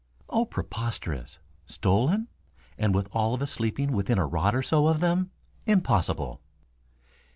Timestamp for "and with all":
2.75-3.35